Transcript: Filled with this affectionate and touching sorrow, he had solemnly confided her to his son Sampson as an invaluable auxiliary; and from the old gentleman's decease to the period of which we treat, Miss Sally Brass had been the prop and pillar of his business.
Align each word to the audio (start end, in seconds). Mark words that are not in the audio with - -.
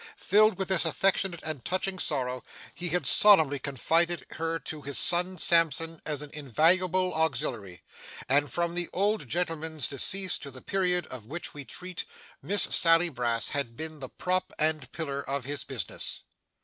Filled 0.17 0.57
with 0.57 0.69
this 0.69 0.83
affectionate 0.83 1.43
and 1.43 1.63
touching 1.63 1.99
sorrow, 1.99 2.43
he 2.73 2.89
had 2.89 3.05
solemnly 3.05 3.59
confided 3.59 4.25
her 4.31 4.57
to 4.57 4.81
his 4.81 4.97
son 4.97 5.37
Sampson 5.37 6.01
as 6.07 6.23
an 6.23 6.31
invaluable 6.33 7.13
auxiliary; 7.13 7.83
and 8.27 8.51
from 8.51 8.73
the 8.73 8.89
old 8.93 9.27
gentleman's 9.27 9.87
decease 9.87 10.39
to 10.39 10.49
the 10.49 10.63
period 10.63 11.05
of 11.05 11.27
which 11.27 11.53
we 11.53 11.65
treat, 11.65 12.05
Miss 12.41 12.63
Sally 12.63 13.09
Brass 13.09 13.49
had 13.49 13.77
been 13.77 13.99
the 13.99 14.09
prop 14.09 14.51
and 14.57 14.91
pillar 14.91 15.21
of 15.21 15.45
his 15.45 15.63
business. 15.63 16.21